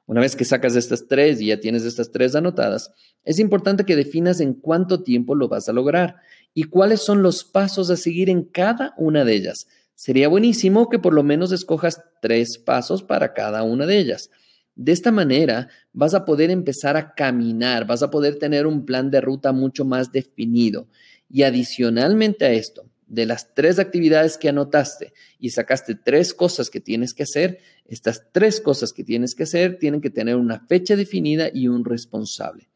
Una 0.07 0.21
vez 0.21 0.35
que 0.35 0.45
sacas 0.45 0.75
estas 0.75 1.07
tres 1.07 1.41
y 1.41 1.47
ya 1.47 1.59
tienes 1.59 1.83
estas 1.83 2.11
tres 2.11 2.35
anotadas, 2.35 2.91
es 3.23 3.39
importante 3.39 3.85
que 3.85 3.95
definas 3.95 4.39
en 4.39 4.53
cuánto 4.53 5.03
tiempo 5.03 5.35
lo 5.35 5.47
vas 5.47 5.69
a 5.69 5.73
lograr 5.73 6.17
y 6.55 6.63
cuáles 6.63 7.03
son 7.03 7.21
los 7.21 7.43
pasos 7.43 7.91
a 7.91 7.97
seguir 7.97 8.29
en 8.29 8.43
cada 8.43 8.95
una 8.97 9.25
de 9.25 9.35
ellas. 9.35 9.67
Sería 9.93 10.29
buenísimo 10.29 10.89
que 10.89 10.97
por 10.97 11.13
lo 11.13 11.21
menos 11.21 11.51
escojas 11.51 12.01
tres 12.21 12.57
pasos 12.57 13.03
para 13.03 13.33
cada 13.33 13.61
una 13.61 13.85
de 13.85 13.99
ellas. 13.99 14.31
De 14.73 14.93
esta 14.93 15.11
manera 15.11 15.67
vas 15.93 16.13
a 16.13 16.25
poder 16.25 16.49
empezar 16.49 16.95
a 16.97 17.13
caminar, 17.13 17.85
vas 17.85 18.03
a 18.03 18.09
poder 18.09 18.39
tener 18.39 18.65
un 18.67 18.85
plan 18.85 19.11
de 19.11 19.21
ruta 19.21 19.51
mucho 19.51 19.83
más 19.85 20.11
definido. 20.11 20.87
Y 21.29 21.43
adicionalmente 21.43 22.45
a 22.45 22.51
esto, 22.51 22.89
de 23.07 23.25
las 23.25 23.53
tres 23.53 23.77
actividades 23.77 24.37
que 24.37 24.49
anotaste 24.49 25.13
y 25.39 25.49
sacaste 25.49 25.95
tres 25.95 26.33
cosas 26.33 26.69
que 26.69 26.79
tienes 26.79 27.13
que 27.13 27.23
hacer, 27.23 27.59
estas 27.85 28.31
tres 28.31 28.61
cosas 28.61 28.93
que 28.93 29.03
tienes 29.03 29.35
que 29.35 29.43
hacer 29.43 29.77
tienen 29.77 30.01
que 30.01 30.09
tener 30.09 30.37
una 30.37 30.65
fecha 30.67 30.95
definida 30.95 31.49
y 31.53 31.67
un 31.67 31.83
responsable. 31.83 32.69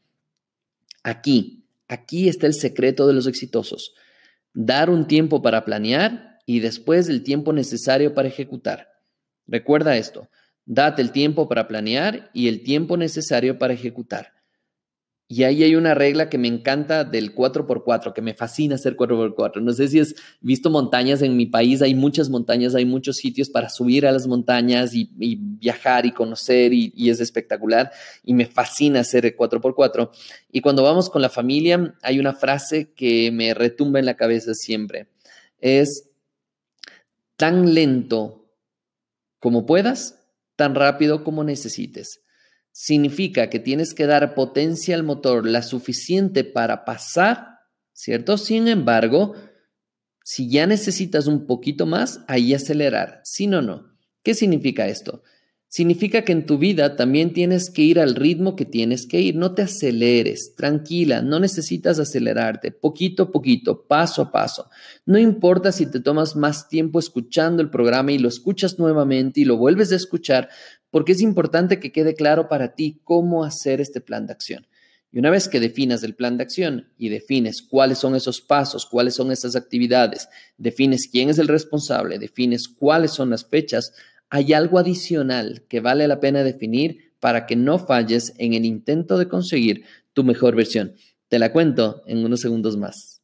Aquí, 1.04 1.64
aquí 1.90 2.30
está 2.30 2.48
el 2.48 2.54
secreto 2.54 3.06
de 3.06 3.14
los 3.14 3.28
exitosos. 3.28 3.94
Dar 4.54 4.90
un 4.90 5.08
tiempo 5.08 5.42
para 5.42 5.66
planear 5.66 6.40
y 6.46 6.62
después 6.62 7.10
el 7.10 7.24
tiempo 7.24 7.52
necesario 7.52 8.14
para 8.14 8.30
ejecutar. 8.30 8.88
Recuerda 9.46 9.98
esto, 9.98 10.30
date 10.66 11.02
el 11.02 11.12
tiempo 11.12 11.50
para 11.50 11.68
planear 11.68 12.30
y 12.34 12.48
el 12.48 12.64
tiempo 12.64 12.96
necesario 12.96 13.60
para 13.60 13.74
ejecutar. 13.74 14.39
Y 15.32 15.44
ahí 15.44 15.62
hay 15.62 15.76
una 15.76 15.94
regla 15.94 16.28
que 16.28 16.40
me 16.40 16.48
encanta 16.48 17.04
del 17.04 17.36
4x4, 17.36 18.14
que 18.14 18.22
me 18.24 18.34
fascina 18.34 18.74
hacer 18.74 18.98
4x4. 18.98 19.62
No 19.62 19.74
sé 19.74 19.88
si 19.88 20.00
has 20.00 20.16
visto 20.42 20.72
montañas 20.72 21.22
en 21.22 21.38
mi 21.38 21.46
país, 21.46 21.84
hay 21.84 21.94
muchas 21.94 22.30
montañas, 22.30 22.74
hay 22.74 22.86
muchos 22.86 23.18
sitios 23.18 23.48
para 23.48 23.70
subir 23.70 24.08
a 24.08 24.12
las 24.12 24.26
montañas 24.26 24.96
y, 24.96 25.08
viajar 25.14 26.08
y 26.08 26.14
conocer 26.14 26.74
y, 26.74 27.12
es 27.12 27.20
espectacular. 27.20 27.92
Y 28.24 28.34
me 28.34 28.48
fascina 28.48 29.02
hacer 29.02 29.28
el 29.28 29.38
4x4. 29.38 30.10
Y 30.52 30.62
cuando 30.62 30.82
vamos 30.82 31.12
con 31.12 31.22
la 31.22 31.30
familia, 31.30 31.94
hay 32.02 32.18
una 32.18 32.34
frase 32.34 32.92
que 32.94 33.32
me 33.32 33.54
retumba 33.54 34.00
en 34.00 34.08
la 34.08 34.18
cabeza 34.18 34.56
siempre. 34.56 35.10
Es 35.62 36.10
tan 37.36 37.76
lento 37.76 38.50
como 39.40 39.68
puedas, 39.68 40.18
tan 40.56 40.74
rápido 40.74 41.24
como 41.24 41.44
necesites. 41.44 42.22
Significa 42.82 43.50
que 43.50 43.60
tienes 43.60 43.94
que 43.94 44.06
dar 44.06 44.34
potencia 44.34 44.96
al 44.96 45.04
motor 45.04 45.46
la 45.46 45.64
suficiente 45.64 46.46
para 46.46 46.86
pasar, 46.86 47.60
¿cierto? 47.92 48.38
Sin 48.38 48.70
embargo, 48.70 49.36
si 50.24 50.50
ya 50.50 50.66
necesitas 50.66 51.28
un 51.28 51.46
poquito 51.46 51.86
más, 51.86 52.22
ahí 52.30 52.54
acelerar. 52.54 53.20
Si 53.26 53.48
no, 53.48 53.62
no. 53.62 53.98
¿Qué 54.24 54.34
significa 54.34 54.88
esto? 54.88 55.24
Significa 55.72 56.24
que 56.24 56.32
en 56.32 56.48
tu 56.48 56.58
vida 56.58 56.96
también 56.96 57.32
tienes 57.32 57.70
que 57.70 57.84
ir 57.84 58.00
al 58.00 58.16
ritmo 58.16 58.56
que 58.56 58.66
tienes 58.66 59.06
que 59.06 59.20
ir. 59.20 59.36
No 59.36 59.54
te 59.54 59.62
aceleres, 59.62 60.56
tranquila, 60.56 61.22
no 61.22 61.40
necesitas 61.40 62.00
acelerarte, 62.00 62.72
poquito 62.72 63.24
a 63.24 63.32
poquito, 63.32 63.86
paso 63.88 64.24
a 64.24 64.32
paso. 64.32 64.68
No 65.06 65.20
importa 65.20 65.72
si 65.72 65.86
te 65.86 66.00
tomas 66.00 66.36
más 66.36 66.70
tiempo 66.70 66.98
escuchando 66.98 67.62
el 67.62 67.70
programa 67.70 68.14
y 68.14 68.18
lo 68.18 68.30
escuchas 68.30 68.80
nuevamente 68.80 69.42
y 69.42 69.46
lo 69.46 69.58
vuelves 69.58 69.92
a 69.92 69.98
escuchar, 69.98 70.50
porque 70.92 71.12
es 71.12 71.22
importante 71.22 71.80
que 71.80 71.92
quede 71.92 72.16
claro 72.16 72.50
para 72.50 72.76
ti 72.76 73.00
cómo 73.04 73.44
hacer 73.44 73.82
este 73.82 74.02
plan 74.02 74.26
de 74.26 74.34
acción. 74.34 74.68
Y 75.12 75.18
una 75.18 75.32
vez 75.32 75.48
que 75.48 75.60
definas 75.60 76.04
el 76.04 76.16
plan 76.16 76.38
de 76.38 76.44
acción 76.44 76.90
y 76.98 77.10
defines 77.10 77.64
cuáles 77.64 77.98
son 77.98 78.16
esos 78.16 78.42
pasos, 78.42 78.86
cuáles 78.86 79.16
son 79.16 79.32
esas 79.32 79.56
actividades, 79.56 80.30
defines 80.58 81.08
quién 81.08 81.30
es 81.30 81.40
el 81.40 81.48
responsable, 81.48 82.20
defines 82.20 82.68
cuáles 82.68 83.12
son 83.12 83.32
las 83.32 83.46
fechas, 83.46 83.94
hay 84.30 84.54
algo 84.54 84.78
adicional 84.78 85.66
que 85.68 85.80
vale 85.80 86.08
la 86.08 86.20
pena 86.20 86.44
definir 86.44 87.14
para 87.20 87.48
que 87.48 87.56
no 87.56 87.80
falles 87.80 88.34
en 88.38 88.54
el 88.54 88.66
intento 88.66 89.18
de 89.18 89.28
conseguir 89.28 89.84
tu 90.14 90.24
mejor 90.24 90.56
versión. 90.56 90.96
Te 91.28 91.40
la 91.40 91.52
cuento 91.52 92.04
en 92.06 92.24
unos 92.24 92.42
segundos 92.42 92.78
más. 92.78 93.19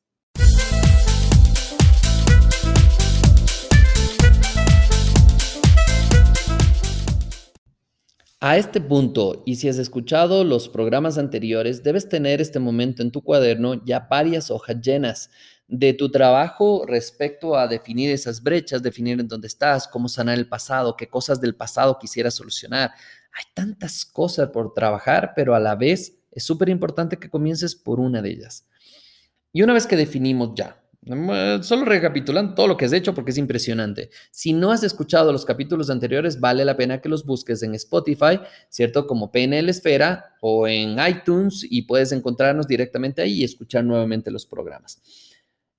A 8.47 8.57
este 8.57 8.79
punto, 8.79 9.41
y 9.43 9.55
si 9.55 9.69
has 9.69 9.79
escuchado 9.79 10.43
los 10.43 10.69
programas 10.69 11.17
anteriores, 11.17 11.81
debes 11.81 12.07
tener 12.07 12.41
este 12.41 12.59
momento 12.59 13.01
en 13.01 13.09
tu 13.09 13.23
cuaderno 13.23 13.83
ya 13.83 14.01
varias 14.01 14.51
hojas 14.51 14.79
llenas 14.81 15.31
de 15.67 15.93
tu 15.93 16.11
trabajo 16.11 16.85
respecto 16.85 17.57
a 17.57 17.67
definir 17.67 18.11
esas 18.11 18.43
brechas, 18.43 18.83
definir 18.83 19.19
en 19.19 19.27
dónde 19.27 19.47
estás, 19.47 19.87
cómo 19.87 20.07
sanar 20.07 20.37
el 20.37 20.47
pasado, 20.47 20.95
qué 20.95 21.07
cosas 21.07 21.41
del 21.41 21.55
pasado 21.55 21.97
quisieras 21.97 22.35
solucionar. 22.35 22.91
Hay 23.33 23.45
tantas 23.55 24.05
cosas 24.05 24.49
por 24.49 24.75
trabajar, 24.75 25.33
pero 25.35 25.55
a 25.55 25.59
la 25.59 25.73
vez 25.73 26.19
es 26.29 26.43
súper 26.43 26.69
importante 26.69 27.17
que 27.17 27.31
comiences 27.31 27.73
por 27.75 27.99
una 27.99 28.21
de 28.21 28.29
ellas. 28.29 28.67
Y 29.53 29.63
una 29.63 29.73
vez 29.73 29.87
que 29.87 29.95
definimos 29.95 30.51
ya, 30.53 30.84
solo 31.61 31.85
recapitulando 31.85 32.55
todo 32.55 32.67
lo 32.67 32.77
que 32.77 32.85
has 32.85 32.93
hecho 32.93 33.13
porque 33.13 33.31
es 33.31 33.37
impresionante. 33.37 34.09
Si 34.31 34.53
no 34.53 34.71
has 34.71 34.83
escuchado 34.83 35.31
los 35.31 35.45
capítulos 35.45 35.89
anteriores, 35.89 36.39
vale 36.39 36.65
la 36.65 36.75
pena 36.75 37.01
que 37.01 37.09
los 37.09 37.25
busques 37.25 37.61
en 37.63 37.75
Spotify, 37.75 38.39
¿cierto? 38.69 39.05
Como 39.05 39.31
PNL 39.31 39.69
Esfera 39.69 40.35
o 40.41 40.67
en 40.67 40.97
iTunes 41.07 41.65
y 41.69 41.83
puedes 41.83 42.11
encontrarnos 42.11 42.67
directamente 42.67 43.21
ahí 43.21 43.41
y 43.41 43.43
escuchar 43.43 43.83
nuevamente 43.83 44.31
los 44.31 44.45
programas. 44.45 45.01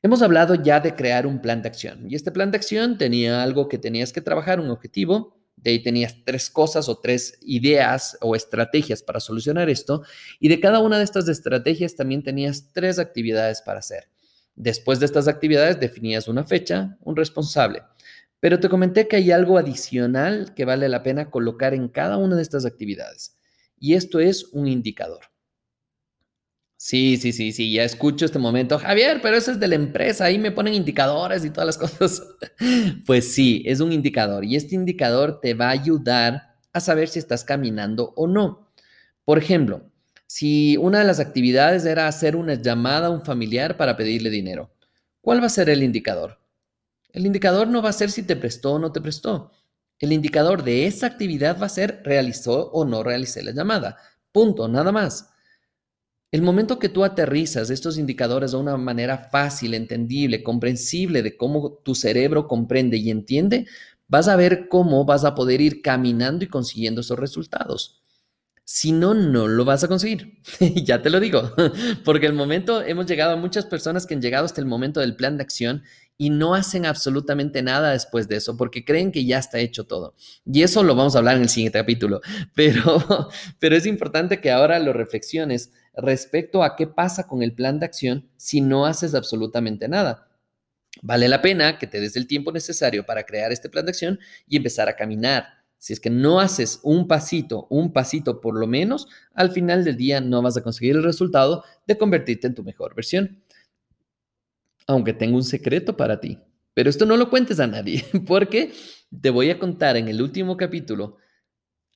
Hemos 0.02 0.22
hablado 0.22 0.54
ya 0.54 0.78
de 0.78 0.94
crear 0.94 1.26
un 1.26 1.40
plan 1.40 1.62
de 1.62 1.68
acción 1.68 2.08
y 2.08 2.14
este 2.14 2.30
plan 2.30 2.52
de 2.52 2.58
acción 2.58 2.96
tenía 2.96 3.42
algo 3.42 3.68
que 3.68 3.78
tenías 3.78 4.12
que 4.12 4.20
trabajar, 4.20 4.60
un 4.60 4.70
objetivo, 4.70 5.36
de 5.56 5.70
ahí 5.70 5.82
tenías 5.82 6.14
tres 6.24 6.50
cosas 6.50 6.88
o 6.88 6.98
tres 6.98 7.38
ideas 7.42 8.16
o 8.20 8.36
estrategias 8.36 9.02
para 9.02 9.20
solucionar 9.20 9.68
esto 9.70 10.02
y 10.38 10.48
de 10.48 10.60
cada 10.60 10.80
una 10.80 10.98
de 10.98 11.04
estas 11.04 11.28
estrategias 11.28 11.96
también 11.96 12.22
tenías 12.22 12.72
tres 12.72 12.98
actividades 13.00 13.62
para 13.62 13.80
hacer. 13.80 14.08
Después 14.56 14.98
de 14.98 15.06
estas 15.06 15.28
actividades 15.28 15.78
definías 15.78 16.28
una 16.28 16.44
fecha, 16.44 16.96
un 17.02 17.14
responsable, 17.14 17.82
pero 18.40 18.58
te 18.58 18.68
comenté 18.68 19.06
que 19.06 19.16
hay 19.16 19.30
algo 19.30 19.58
adicional 19.58 20.54
que 20.54 20.64
vale 20.64 20.88
la 20.88 21.02
pena 21.02 21.30
colocar 21.30 21.74
en 21.74 21.88
cada 21.88 22.16
una 22.16 22.36
de 22.36 22.42
estas 22.42 22.64
actividades 22.64 23.36
y 23.78 23.94
esto 23.94 24.20
es 24.20 24.44
un 24.52 24.66
indicador. 24.66 25.20
Sí, 26.78 27.16
sí, 27.16 27.32
sí, 27.32 27.52
sí, 27.52 27.72
ya 27.72 27.84
escucho 27.84 28.26
este 28.26 28.38
momento. 28.38 28.78
Javier, 28.78 29.20
pero 29.22 29.36
eso 29.36 29.50
es 29.50 29.58
de 29.58 29.68
la 29.68 29.76
empresa, 29.76 30.26
ahí 30.26 30.38
me 30.38 30.52
ponen 30.52 30.74
indicadores 30.74 31.44
y 31.44 31.50
todas 31.50 31.66
las 31.66 31.78
cosas. 31.98 32.22
Pues 33.06 33.32
sí, 33.32 33.62
es 33.66 33.80
un 33.80 33.92
indicador 33.92 34.44
y 34.44 34.56
este 34.56 34.74
indicador 34.74 35.40
te 35.40 35.54
va 35.54 35.68
a 35.68 35.70
ayudar 35.70 36.56
a 36.72 36.80
saber 36.80 37.08
si 37.08 37.18
estás 37.18 37.44
caminando 37.44 38.12
o 38.16 38.26
no. 38.26 38.70
Por 39.24 39.38
ejemplo, 39.38 39.90
si 40.26 40.76
una 40.76 40.98
de 40.98 41.04
las 41.04 41.20
actividades 41.20 41.84
era 41.84 42.08
hacer 42.08 42.36
una 42.36 42.54
llamada 42.54 43.06
a 43.06 43.10
un 43.10 43.24
familiar 43.24 43.76
para 43.76 43.96
pedirle 43.96 44.30
dinero, 44.30 44.70
¿cuál 45.20 45.40
va 45.40 45.46
a 45.46 45.50
ser 45.50 45.68
el 45.68 45.82
indicador? 45.82 46.38
El 47.12 47.26
indicador 47.26 47.68
no 47.68 47.80
va 47.80 47.90
a 47.90 47.94
ser 47.94 48.10
si 48.10 48.22
te 48.22 48.36
prestó 48.36 48.72
o 48.72 48.78
no 48.78 48.92
te 48.92 49.00
prestó. 49.00 49.50
El 49.98 50.12
indicador 50.12 50.62
de 50.62 50.86
esa 50.86 51.06
actividad 51.06 51.58
va 51.60 51.66
a 51.66 51.70
ser 51.70 52.02
realizó 52.04 52.70
o 52.72 52.84
no 52.84 53.02
realicé 53.02 53.42
la 53.42 53.52
llamada. 53.52 53.96
Punto, 54.32 54.68
nada 54.68 54.92
más. 54.92 55.30
El 56.30 56.42
momento 56.42 56.78
que 56.78 56.90
tú 56.90 57.04
aterrizas 57.04 57.70
estos 57.70 57.96
indicadores 57.96 58.50
de 58.50 58.58
una 58.58 58.76
manera 58.76 59.16
fácil, 59.30 59.72
entendible, 59.72 60.42
comprensible 60.42 61.22
de 61.22 61.36
cómo 61.36 61.72
tu 61.82 61.94
cerebro 61.94 62.46
comprende 62.46 62.98
y 62.98 63.10
entiende, 63.10 63.66
vas 64.08 64.28
a 64.28 64.36
ver 64.36 64.68
cómo 64.68 65.04
vas 65.06 65.24
a 65.24 65.34
poder 65.34 65.60
ir 65.62 65.80
caminando 65.80 66.44
y 66.44 66.48
consiguiendo 66.48 67.00
esos 67.00 67.18
resultados. 67.18 67.95
Si 68.68 68.90
no, 68.90 69.14
no 69.14 69.46
lo 69.46 69.64
vas 69.64 69.84
a 69.84 69.88
conseguir. 69.88 70.40
ya 70.74 71.00
te 71.00 71.08
lo 71.08 71.20
digo, 71.20 71.52
porque 72.04 72.26
el 72.26 72.32
momento, 72.32 72.82
hemos 72.82 73.06
llegado 73.06 73.34
a 73.34 73.36
muchas 73.36 73.64
personas 73.64 74.06
que 74.06 74.14
han 74.14 74.20
llegado 74.20 74.44
hasta 74.44 74.60
el 74.60 74.66
momento 74.66 74.98
del 74.98 75.14
plan 75.14 75.36
de 75.36 75.44
acción 75.44 75.84
y 76.18 76.30
no 76.30 76.52
hacen 76.56 76.84
absolutamente 76.84 77.62
nada 77.62 77.92
después 77.92 78.26
de 78.26 78.34
eso 78.36 78.56
porque 78.56 78.84
creen 78.84 79.12
que 79.12 79.24
ya 79.24 79.38
está 79.38 79.60
hecho 79.60 79.84
todo. 79.84 80.16
Y 80.44 80.64
eso 80.64 80.82
lo 80.82 80.96
vamos 80.96 81.14
a 81.14 81.18
hablar 81.18 81.36
en 81.36 81.42
el 81.42 81.48
siguiente 81.48 81.78
capítulo, 81.78 82.20
pero, 82.56 83.28
pero 83.60 83.76
es 83.76 83.86
importante 83.86 84.40
que 84.40 84.50
ahora 84.50 84.80
lo 84.80 84.92
reflexiones 84.92 85.70
respecto 85.96 86.64
a 86.64 86.74
qué 86.74 86.88
pasa 86.88 87.28
con 87.28 87.44
el 87.44 87.54
plan 87.54 87.78
de 87.78 87.86
acción 87.86 88.28
si 88.36 88.60
no 88.62 88.84
haces 88.84 89.14
absolutamente 89.14 89.86
nada. 89.86 90.26
Vale 91.02 91.28
la 91.28 91.40
pena 91.40 91.78
que 91.78 91.86
te 91.86 92.00
des 92.00 92.16
el 92.16 92.26
tiempo 92.26 92.50
necesario 92.50 93.06
para 93.06 93.22
crear 93.22 93.52
este 93.52 93.68
plan 93.68 93.84
de 93.84 93.90
acción 93.90 94.18
y 94.48 94.56
empezar 94.56 94.88
a 94.88 94.96
caminar. 94.96 95.55
Si 95.86 95.92
es 95.92 96.00
que 96.00 96.10
no 96.10 96.40
haces 96.40 96.80
un 96.82 97.06
pasito, 97.06 97.68
un 97.70 97.92
pasito 97.92 98.40
por 98.40 98.58
lo 98.58 98.66
menos, 98.66 99.06
al 99.34 99.52
final 99.52 99.84
del 99.84 99.96
día 99.96 100.20
no 100.20 100.42
vas 100.42 100.56
a 100.56 100.62
conseguir 100.62 100.96
el 100.96 101.04
resultado 101.04 101.62
de 101.86 101.96
convertirte 101.96 102.48
en 102.48 102.54
tu 102.54 102.64
mejor 102.64 102.94
versión 102.94 103.42
aunque 104.86 105.12
tengo 105.12 105.36
un 105.36 105.44
secreto 105.44 105.96
para 105.96 106.20
ti. 106.20 106.38
Pero 106.74 106.90
esto 106.90 107.06
no 107.06 107.16
lo 107.16 107.30
cuentes 107.30 107.60
a 107.60 107.66
nadie, 107.66 108.04
porque 108.26 108.72
te 109.20 109.30
voy 109.30 109.50
a 109.50 109.58
contar 109.58 109.96
en 109.96 110.08
el 110.08 110.20
último 110.20 110.56
capítulo 110.56 111.16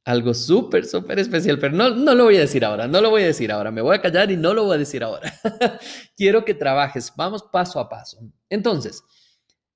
algo 0.04 0.32
súper, 0.32 0.87
súper 0.87 1.18
especial, 1.18 1.59
pero 1.59 1.76
no, 1.76 1.90
no 1.90 2.14
lo 2.14 2.25
voy 2.25 2.37
a 2.37 2.40
decir 2.40 2.64
ahora, 2.64 2.88
no 2.88 3.02
lo 3.02 3.11
voy 3.11 3.23
a 3.23 3.26
decir 3.26 3.52
ahora, 3.52 3.70
me 3.70 3.82
voy 3.82 3.97
a 3.97 4.00
callar 4.00 4.30
y 4.30 4.37
no 4.37 4.54
lo 4.54 4.64
voy 4.64 4.76
a 4.76 4.78
decir 4.78 5.04
ahora. 5.04 5.32
Quiero 6.16 6.44
que 6.44 6.54
trabajes, 6.54 7.12
vamos 7.16 7.44
paso 7.52 7.78
a 7.78 7.88
paso. 7.88 8.18
Entonces, 8.49 9.02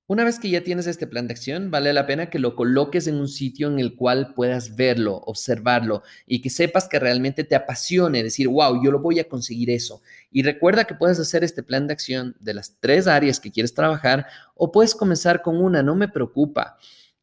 una 0.07 0.23
vez 0.23 0.37
que 0.37 0.51
ya 0.51 0.61
tienes 0.61 0.85
este 0.85 1.07
plan 1.07 1.27
de 1.27 1.33
acción, 1.33 1.71
vale 1.71 1.91
la 1.91 2.05
pena 2.05 2.29
que 2.29 2.37
lo 2.37 2.55
coloques 2.55 3.07
en 3.07 3.15
un 3.15 3.27
sitio 3.27 3.67
en 3.67 3.79
el 3.79 3.95
cual 3.95 4.35
puedas 4.35 4.75
verlo, 4.75 5.15
observarlo 5.25 6.03
y 6.27 6.41
que 6.41 6.51
sepas 6.51 6.87
que 6.87 6.99
realmente 6.99 7.43
te 7.43 7.55
apasione, 7.55 8.21
decir, 8.21 8.47
wow, 8.47 8.83
yo 8.83 8.91
lo 8.91 8.99
voy 8.99 9.19
a 9.19 9.27
conseguir 9.27 9.71
eso. 9.71 10.03
Y 10.31 10.43
recuerda 10.43 10.85
que 10.85 10.93
puedes 10.93 11.19
hacer 11.19 11.43
este 11.43 11.63
plan 11.63 11.87
de 11.87 11.93
acción 11.93 12.35
de 12.39 12.53
las 12.53 12.75
tres 12.79 13.07
áreas 13.07 13.39
que 13.39 13.51
quieres 13.51 13.73
trabajar 13.73 14.27
o 14.53 14.71
puedes 14.71 14.93
comenzar 14.93 15.41
con 15.41 15.57
una, 15.57 15.81
no 15.81 15.95
me 15.95 16.07
preocupa. 16.07 16.77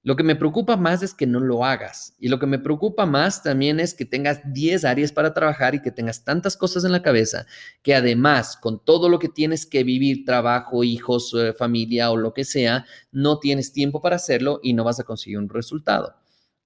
Lo 0.04 0.16
que 0.16 0.25
me 0.25 0.35
preocupa 0.35 0.76
más 0.76 1.02
es 1.04 1.14
que 1.14 1.28
no 1.28 1.38
lo 1.38 1.64
hagas. 1.64 2.16
Y 2.18 2.28
lo 2.28 2.40
que 2.40 2.47
me 2.47 2.59
preocupa 2.59 3.06
más 3.06 3.42
también 3.42 3.78
es 3.78 3.94
que 3.94 4.04
tengas 4.04 4.40
10 4.52 4.85
áreas 4.85 5.12
para 5.12 5.32
trabajar 5.32 5.76
y 5.76 5.80
que 5.80 5.92
tengas 5.92 6.25
tantas 6.25 6.56
cosas 6.56 6.85
en 6.85 6.90
la 6.90 7.02
cabeza 7.02 7.47
que 7.82 7.94
además, 7.94 8.56
con 8.56 8.85
todo 8.85 9.09
lo 9.09 9.21
que 9.21 9.28
tienes 9.28 9.64
que 9.64 9.85
vivir, 9.85 10.25
trabajo, 10.25 10.82
hijos, 10.82 11.32
eh, 11.38 11.52
familia 11.52 12.11
o 12.11 12.16
lo 12.16 12.35
que 12.35 12.44
sea, 12.44 12.85
no 13.12 13.38
tienes 13.38 13.73
tiempo 13.73 14.00
para 14.00 14.16
hacerlo 14.16 14.59
y 14.62 14.73
no 14.75 14.82
vas 14.82 14.99
a 14.99 15.04
conseguir 15.04 15.38
un 15.38 15.49
resultado. 15.49 16.16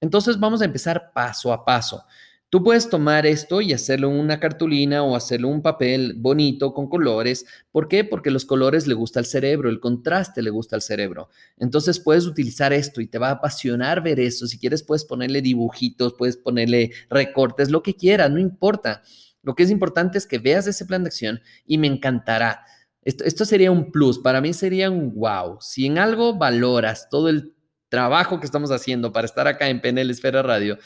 Entonces 0.01 0.41
vamos 0.41 0.63
a 0.63 0.67
empezar 0.67 1.13
paso 1.13 1.53
a 1.53 1.65
paso. 1.65 2.05
Tú 2.49 2.63
puedes 2.63 2.89
tomar 2.89 3.27
esto 3.27 3.61
y 3.61 3.73
hacerlo 3.73 4.09
una 4.09 4.39
cartulina 4.39 5.03
o 5.03 5.17
hacerlo 5.17 5.49
un 5.49 5.63
papel 5.63 6.15
bonito 6.17 6.73
con 6.73 6.89
colores. 6.89 7.45
¿Por 7.73 7.89
qué? 7.89 8.05
Porque 8.05 8.31
los 8.31 8.45
colores 8.45 8.87
le 8.87 8.95
gusta 8.95 9.19
al 9.19 9.27
cerebro, 9.27 9.69
el 9.69 9.81
contraste 9.81 10.43
le 10.43 10.51
gusta 10.51 10.77
al 10.77 10.83
cerebro. 10.83 11.29
Entonces 11.57 11.99
puedes 11.99 12.25
utilizar 12.25 12.73
esto 12.73 13.01
y 13.01 13.09
te 13.09 13.19
va 13.19 13.29
a 13.29 13.33
apasionar 13.33 14.01
ver 14.01 14.21
eso. 14.21 14.47
Si 14.47 14.61
quieres 14.61 14.85
puedes 14.85 15.05
ponerle 15.05 15.43
dibujitos, 15.43 16.15
puedes 16.15 16.37
ponerle 16.37 16.93
recortes, 17.11 17.69
lo 17.69 17.83
que 17.83 17.97
quieras, 17.97 18.31
no 18.31 18.39
importa. 18.39 19.03
Lo 19.43 19.57
que 19.57 19.65
es 19.65 19.71
importante 19.71 20.17
es 20.17 20.27
que 20.27 20.39
veas 20.39 20.69
ese 20.69 20.87
plan 20.87 21.03
de 21.03 21.09
acción 21.09 21.41
y 21.65 21.79
me 21.79 21.89
encantará. 21.89 22.63
Esto, 23.03 23.25
esto 23.25 23.45
sería 23.45 23.73
un 23.73 23.91
plus, 23.91 24.21
para 24.21 24.41
mí 24.41 24.53
sería 24.53 24.89
un 24.89 25.15
wow. 25.15 25.59
Si 25.61 25.87
en 25.87 25.99
algo 25.99 26.39
valoras 26.39 27.09
todo 27.11 27.29
el 27.29 27.55
trabajo 27.89 28.39
que 28.39 28.47
estamos 28.47 28.71
haciendo 28.71 29.13
para 29.13 29.27
estar 29.27 29.49
acá 29.49 29.69
en 29.69 29.81
PNL 29.81 30.11
Esfera 30.11 30.43
Radio, 30.43 30.79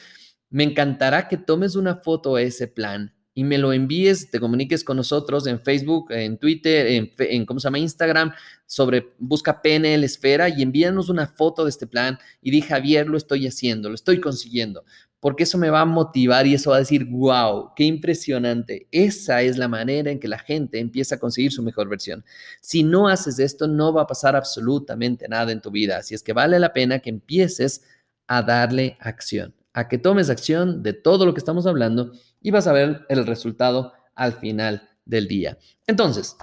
me 0.51 0.65
encantará 0.65 1.29
que 1.29 1.37
tomes 1.37 1.77
una 1.77 1.97
foto 1.97 2.35
de 2.35 2.45
ese 2.45 2.67
plan 2.67 3.15
y 3.33 3.45
me 3.45 3.59
lo 3.59 3.73
envíes, 3.73 4.31
te 4.31 4.41
comuniques 4.41 4.83
con 4.85 4.97
nosotros 4.97 5.47
en 5.47 5.61
Facebook, 5.61 6.11
en 6.11 6.37
Twitter, 6.37 7.09
en, 7.19 7.47
¿cómo 7.47 7.61
se 7.61 7.69
llama? 7.69 7.79
Instagram, 7.79 8.33
sobre 8.67 9.15
busca 9.19 9.63
PNL 9.63 10.03
Esfera 10.05 10.49
y 10.49 10.63
envíanos 10.63 11.09
una 11.09 11.27
foto 11.29 11.65
de 11.65 11.71
este 11.71 11.87
plan 11.87 12.19
y 12.43 12.51
di, 12.51 12.61
Javier, 12.61 13.07
lo 13.07 13.17
estoy 13.17 13.47
haciendo, 13.47 13.89
lo 13.89 13.95
estoy 13.95 14.21
consiguiendo. 14.21 14.85
porque 15.21 15.43
eso 15.43 15.59
me 15.59 15.69
va 15.69 15.83
a 15.83 15.85
motivar 15.85 16.47
y 16.47 16.55
eso 16.55 16.71
va 16.71 16.77
a 16.77 16.81
decir, 16.81 17.05
wow, 17.05 17.73
qué 17.77 17.85
impresionante. 17.85 18.89
Esa 18.91 19.43
es 19.43 19.59
la 19.59 19.69
manera 19.69 20.11
en 20.11 20.19
que 20.19 20.29
la 20.29 20.39
gente 20.39 20.79
empieza 20.79 21.17
a 21.17 21.19
conseguir 21.19 21.53
su 21.53 21.63
mejor 21.63 21.91
versión. 21.91 22.25
Si 22.63 22.83
no 22.83 23.07
haces 23.07 23.39
esto, 23.39 23.69
no 23.69 23.93
va 23.93 24.03
a 24.03 24.07
pasar 24.07 24.35
absolutamente 24.35 25.29
nada 25.29 25.53
en 25.53 25.61
tu 25.61 25.71
vida. 25.71 25.99
Así 25.99 26.15
es 26.15 26.23
que 26.23 26.33
vale 26.33 26.59
la 26.59 26.73
pena 26.73 27.01
que 27.01 27.11
empieces 27.11 27.83
a 28.27 28.43
darle 28.43 28.97
acción, 29.01 29.55
a 29.73 29.89
que 29.89 29.99
tomes 29.99 30.31
acción 30.31 30.83
de 30.83 30.93
todo 30.93 31.27
lo 31.27 31.35
que 31.35 31.39
estamos 31.39 31.67
hablando 31.67 32.13
y 32.41 32.51
vas 32.51 32.67
a 32.67 32.73
ver 32.73 33.07
el 33.09 33.27
resultado 33.27 33.93
al 34.15 34.35
final 34.35 34.89
del 35.05 35.29
día. 35.29 35.59
Entonces, 35.87 36.37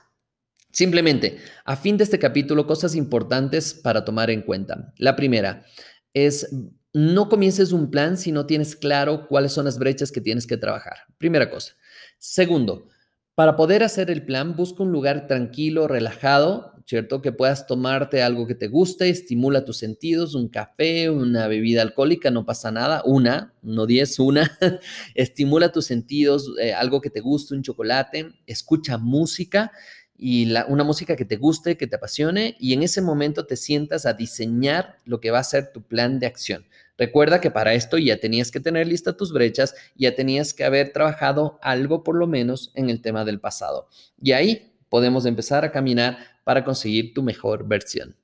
simplemente, 0.72 1.40
a 1.66 1.76
fin 1.76 1.98
de 1.98 2.04
este 2.04 2.20
capítulo, 2.20 2.68
cosas 2.68 2.96
importantes 2.96 3.74
para 3.74 4.06
tomar 4.06 4.30
en 4.30 4.42
cuenta. 4.42 4.94
La 4.98 5.16
primera 5.16 5.66
es 6.14 6.50
no 6.94 7.30
comiences 7.30 7.72
un 7.72 7.92
plan 7.92 8.18
si 8.18 8.32
no 8.32 8.46
tienes 8.46 8.76
claro 8.76 9.28
cuáles 9.28 9.52
son 9.52 9.66
las 9.66 9.78
brechas 9.78 10.12
que 10.12 10.22
tienes 10.22 10.48
que 10.48 10.58
trabajar. 10.58 10.98
Primera 11.18 11.50
cosa. 11.50 11.74
Segundo, 12.18 12.88
para 13.36 13.56
poder 13.56 13.84
hacer 13.84 14.10
el 14.10 14.26
plan, 14.26 14.56
busca 14.56 14.82
un 14.82 14.92
lugar 14.92 15.28
tranquilo, 15.28 15.88
relajado, 15.88 16.74
¿cierto? 16.88 17.22
Que 17.22 17.34
puedas 17.34 17.68
tomarte 17.68 18.24
algo 18.24 18.48
que 18.48 18.56
te 18.56 18.70
guste, 18.70 19.10
estimula 19.10 19.66
tus 19.66 19.78
sentidos, 19.78 20.36
un 20.36 20.48
café, 20.48 21.10
una 21.10 21.48
bebida 21.48 21.82
alcohólica, 21.82 22.32
no 22.32 22.46
pasa 22.46 22.72
nada, 22.72 23.02
una, 23.04 23.54
no 23.62 23.86
diez, 23.86 24.20
una, 24.20 24.58
estimula 25.14 25.74
tus 25.74 25.86
sentidos, 25.86 26.54
eh, 26.62 26.74
algo 26.74 27.02
que 27.02 27.10
te 27.10 27.20
guste, 27.20 27.56
un 27.56 27.62
chocolate, 27.62 28.32
escucha 28.46 28.98
música 28.98 29.74
y 30.18 30.50
una 30.70 30.86
música 30.86 31.18
que 31.18 31.26
te 31.26 31.36
guste, 31.36 31.76
que 31.76 31.88
te 31.88 31.98
apasione 31.98 32.56
y 32.58 32.72
en 32.72 32.84
ese 32.84 33.02
momento 33.02 33.46
te 33.46 33.58
sientas 33.58 34.06
a 34.06 34.14
diseñar 34.14 34.98
lo 35.04 35.20
que 35.20 35.30
va 35.30 35.40
a 35.40 35.44
ser 35.44 35.74
tu 35.74 35.82
plan 35.82 36.20
de 36.20 36.28
acción. 36.28 36.66
Recuerda 36.98 37.42
que 37.42 37.52
para 37.52 37.74
esto 37.74 37.98
ya 37.98 38.18
tenías 38.18 38.50
que 38.50 38.62
tener 38.62 38.88
listas 38.88 39.18
tus 39.18 39.34
brechas, 39.34 39.76
ya 39.98 40.16
tenías 40.16 40.54
que 40.54 40.64
haber 40.64 40.94
trabajado 40.94 41.60
algo 41.62 42.06
por 42.06 42.16
lo 42.16 42.28
menos 42.28 42.72
en 42.76 42.90
el 42.90 43.02
tema 43.02 43.26
del 43.26 43.42
pasado. 43.42 43.90
Y 44.22 44.32
ahí 44.32 44.72
podemos 44.90 45.26
empezar 45.26 45.64
a 45.64 45.72
caminar 45.72 46.18
para 46.44 46.66
conseguir 46.66 47.14
tu 47.14 47.24
mejor 47.24 47.66
versión. 47.66 48.17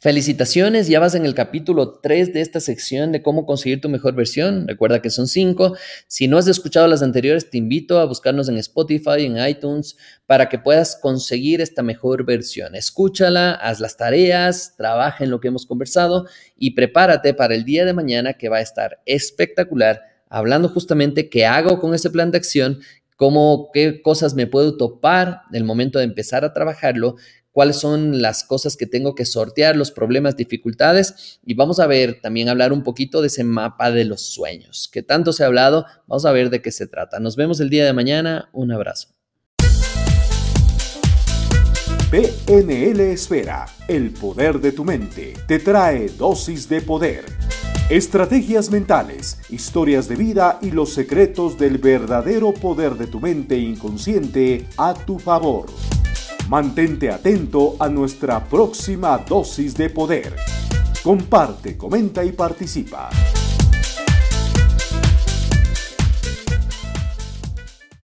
Felicitaciones, 0.00 0.86
ya 0.86 1.00
vas 1.00 1.16
en 1.16 1.26
el 1.26 1.34
capítulo 1.34 1.94
3 1.94 2.32
de 2.32 2.40
esta 2.40 2.60
sección 2.60 3.10
de 3.10 3.20
cómo 3.20 3.46
conseguir 3.46 3.80
tu 3.80 3.88
mejor 3.88 4.14
versión. 4.14 4.68
Recuerda 4.68 5.02
que 5.02 5.10
son 5.10 5.26
5. 5.26 5.76
Si 6.06 6.28
no 6.28 6.38
has 6.38 6.46
escuchado 6.46 6.86
las 6.86 7.02
anteriores, 7.02 7.50
te 7.50 7.58
invito 7.58 7.98
a 7.98 8.04
buscarnos 8.04 8.48
en 8.48 8.58
Spotify, 8.58 9.24
en 9.24 9.44
iTunes, 9.44 9.96
para 10.26 10.48
que 10.48 10.60
puedas 10.60 10.94
conseguir 10.94 11.60
esta 11.60 11.82
mejor 11.82 12.24
versión. 12.24 12.76
Escúchala, 12.76 13.54
haz 13.54 13.80
las 13.80 13.96
tareas, 13.96 14.76
trabaja 14.76 15.24
en 15.24 15.30
lo 15.30 15.40
que 15.40 15.48
hemos 15.48 15.66
conversado 15.66 16.28
y 16.56 16.76
prepárate 16.76 17.34
para 17.34 17.56
el 17.56 17.64
día 17.64 17.84
de 17.84 17.92
mañana 17.92 18.34
que 18.34 18.48
va 18.48 18.58
a 18.58 18.62
estar 18.62 19.00
espectacular, 19.04 20.02
hablando 20.28 20.68
justamente 20.68 21.28
qué 21.28 21.44
hago 21.44 21.80
con 21.80 21.92
ese 21.92 22.10
plan 22.10 22.30
de 22.30 22.38
acción 22.38 22.78
cómo, 23.16 23.70
qué 23.74 24.00
cosas 24.00 24.34
me 24.34 24.46
puedo 24.46 24.76
topar 24.76 25.42
en 25.50 25.56
el 25.56 25.64
momento 25.64 25.98
de 25.98 26.04
empezar 26.04 26.44
a 26.44 26.52
trabajarlo 26.52 27.16
cuáles 27.58 27.80
son 27.80 28.22
las 28.22 28.44
cosas 28.44 28.76
que 28.76 28.86
tengo 28.86 29.16
que 29.16 29.24
sortear, 29.24 29.74
los 29.74 29.90
problemas, 29.90 30.36
dificultades 30.36 31.40
y 31.44 31.54
vamos 31.54 31.80
a 31.80 31.88
ver 31.88 32.20
también 32.22 32.48
hablar 32.48 32.72
un 32.72 32.84
poquito 32.84 33.20
de 33.20 33.26
ese 33.26 33.42
mapa 33.42 33.90
de 33.90 34.04
los 34.04 34.20
sueños 34.26 34.88
que 34.92 35.02
tanto 35.02 35.32
se 35.32 35.42
ha 35.42 35.48
hablado. 35.48 35.84
Vamos 36.06 36.24
a 36.24 36.30
ver 36.30 36.50
de 36.50 36.62
qué 36.62 36.70
se 36.70 36.86
trata. 36.86 37.18
Nos 37.18 37.34
vemos 37.34 37.58
el 37.58 37.68
día 37.68 37.84
de 37.84 37.92
mañana. 37.92 38.48
Un 38.52 38.70
abrazo. 38.70 39.08
PNL 42.12 43.00
Esfera, 43.00 43.66
el 43.88 44.12
poder 44.12 44.60
de 44.60 44.70
tu 44.70 44.84
mente, 44.84 45.34
te 45.48 45.58
trae 45.58 46.10
dosis 46.10 46.68
de 46.68 46.80
poder. 46.80 47.24
Estrategias 47.90 48.70
mentales, 48.70 49.40
historias 49.50 50.06
de 50.06 50.14
vida 50.14 50.60
y 50.62 50.70
los 50.70 50.92
secretos 50.94 51.58
del 51.58 51.78
verdadero 51.78 52.54
poder 52.54 52.94
de 52.94 53.08
tu 53.08 53.18
mente 53.18 53.58
inconsciente 53.58 54.68
a 54.76 54.94
tu 54.94 55.18
favor. 55.18 55.66
Mantente 56.48 57.10
atento 57.10 57.76
a 57.78 57.90
nuestra 57.90 58.42
próxima 58.42 59.18
dosis 59.18 59.74
de 59.74 59.90
poder. 59.90 60.34
Comparte, 61.02 61.76
comenta 61.76 62.24
y 62.24 62.32
participa. 62.32 63.10